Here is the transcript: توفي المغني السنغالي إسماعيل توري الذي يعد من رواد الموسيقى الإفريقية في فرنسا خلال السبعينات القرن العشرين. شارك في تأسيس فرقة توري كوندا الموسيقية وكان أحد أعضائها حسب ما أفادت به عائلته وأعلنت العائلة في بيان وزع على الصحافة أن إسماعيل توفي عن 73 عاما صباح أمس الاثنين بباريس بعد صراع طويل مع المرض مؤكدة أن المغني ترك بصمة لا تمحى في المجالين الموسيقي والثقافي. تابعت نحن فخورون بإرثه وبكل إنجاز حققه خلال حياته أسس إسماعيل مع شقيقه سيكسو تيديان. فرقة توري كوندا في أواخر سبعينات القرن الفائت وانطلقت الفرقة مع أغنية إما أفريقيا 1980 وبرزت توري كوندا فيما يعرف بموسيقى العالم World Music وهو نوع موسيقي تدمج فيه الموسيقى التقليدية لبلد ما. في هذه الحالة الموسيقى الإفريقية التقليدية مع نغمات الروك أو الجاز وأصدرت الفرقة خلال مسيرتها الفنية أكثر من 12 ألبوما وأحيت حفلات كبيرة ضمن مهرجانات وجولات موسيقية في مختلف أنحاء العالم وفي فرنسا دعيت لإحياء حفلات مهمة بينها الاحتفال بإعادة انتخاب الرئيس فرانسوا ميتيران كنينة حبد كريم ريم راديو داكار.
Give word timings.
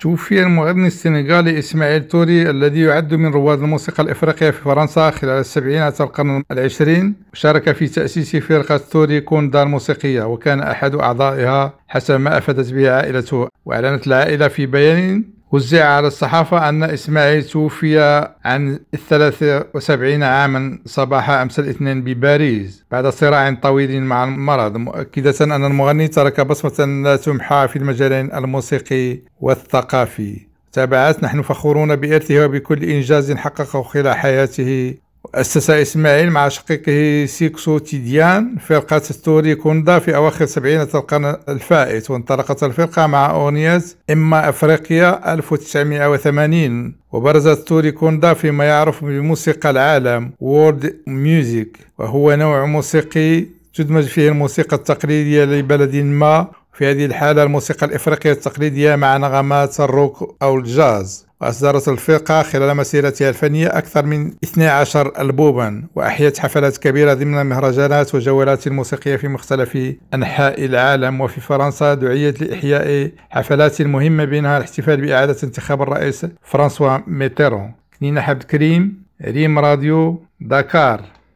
توفي 0.00 0.42
المغني 0.42 0.86
السنغالي 0.86 1.58
إسماعيل 1.58 2.08
توري 2.08 2.50
الذي 2.50 2.80
يعد 2.80 3.14
من 3.14 3.32
رواد 3.32 3.62
الموسيقى 3.62 4.02
الإفريقية 4.02 4.50
في 4.50 4.62
فرنسا 4.62 5.10
خلال 5.10 5.40
السبعينات 5.40 6.00
القرن 6.00 6.42
العشرين. 6.50 7.14
شارك 7.32 7.72
في 7.72 7.86
تأسيس 7.86 8.36
فرقة 8.36 8.76
توري 8.76 9.20
كوندا 9.20 9.62
الموسيقية 9.62 10.22
وكان 10.22 10.60
أحد 10.60 10.94
أعضائها 10.94 11.74
حسب 11.88 12.20
ما 12.20 12.38
أفادت 12.38 12.72
به 12.72 12.90
عائلته 12.90 13.48
وأعلنت 13.64 14.06
العائلة 14.06 14.48
في 14.48 14.66
بيان 14.66 15.24
وزع 15.52 15.84
على 15.84 16.06
الصحافة 16.06 16.68
أن 16.68 16.82
إسماعيل 16.82 17.44
توفي 17.44 17.98
عن 18.44 18.78
73 19.08 20.22
عاما 20.22 20.78
صباح 20.86 21.30
أمس 21.30 21.58
الاثنين 21.58 22.04
بباريس 22.04 22.84
بعد 22.90 23.06
صراع 23.06 23.54
طويل 23.54 24.02
مع 24.02 24.24
المرض 24.24 24.76
مؤكدة 24.76 25.34
أن 25.40 25.64
المغني 25.64 26.08
ترك 26.08 26.40
بصمة 26.40 27.02
لا 27.02 27.16
تمحى 27.16 27.68
في 27.68 27.76
المجالين 27.76 28.32
الموسيقي 28.34 29.18
والثقافي. 29.40 30.46
تابعت 30.72 31.22
نحن 31.22 31.42
فخورون 31.42 31.96
بإرثه 31.96 32.44
وبكل 32.44 32.84
إنجاز 32.84 33.32
حققه 33.32 33.82
خلال 33.82 34.14
حياته 34.14 34.94
أسس 35.34 35.70
إسماعيل 35.70 36.30
مع 36.30 36.48
شقيقه 36.48 37.26
سيكسو 37.26 37.78
تيديان. 37.78 38.56
فرقة 38.66 38.98
توري 38.98 39.54
كوندا 39.54 39.98
في 39.98 40.16
أواخر 40.16 40.46
سبعينات 40.46 40.94
القرن 40.94 41.36
الفائت 41.48 42.10
وانطلقت 42.10 42.62
الفرقة 42.62 43.06
مع 43.06 43.30
أغنية 43.30 43.82
إما 44.10 44.48
أفريقيا 44.48 45.34
1980 45.34 46.94
وبرزت 47.12 47.68
توري 47.68 47.92
كوندا 47.92 48.34
فيما 48.34 48.64
يعرف 48.64 49.04
بموسيقى 49.04 49.70
العالم 49.70 50.30
World 50.40 50.96
Music 51.06 51.78
وهو 51.98 52.34
نوع 52.36 52.64
موسيقي 52.64 53.46
تدمج 53.74 54.04
فيه 54.04 54.28
الموسيقى 54.28 54.76
التقليدية 54.76 55.44
لبلد 55.44 55.96
ما. 55.96 56.46
في 56.80 56.90
هذه 56.90 57.06
الحالة 57.06 57.42
الموسيقى 57.42 57.86
الإفريقية 57.86 58.32
التقليدية 58.32 58.96
مع 58.96 59.16
نغمات 59.16 59.80
الروك 59.80 60.36
أو 60.42 60.58
الجاز 60.58 61.26
وأصدرت 61.40 61.88
الفرقة 61.88 62.42
خلال 62.42 62.76
مسيرتها 62.76 63.28
الفنية 63.28 63.66
أكثر 63.78 64.06
من 64.06 64.32
12 64.44 65.12
ألبوما 65.20 65.84
وأحيت 65.94 66.38
حفلات 66.38 66.76
كبيرة 66.78 67.14
ضمن 67.14 67.46
مهرجانات 67.46 68.14
وجولات 68.14 68.68
موسيقية 68.68 69.16
في 69.16 69.28
مختلف 69.28 69.78
أنحاء 70.14 70.64
العالم 70.64 71.20
وفي 71.20 71.40
فرنسا 71.40 71.94
دعيت 71.94 72.40
لإحياء 72.42 73.10
حفلات 73.30 73.82
مهمة 73.82 74.24
بينها 74.24 74.56
الاحتفال 74.56 75.00
بإعادة 75.00 75.36
انتخاب 75.44 75.82
الرئيس 75.82 76.26
فرانسوا 76.42 76.98
ميتيران 77.06 77.72
كنينة 78.00 78.20
حبد 78.20 78.42
كريم 78.42 79.02
ريم 79.24 79.58
راديو 79.58 80.22
داكار. 80.40 81.19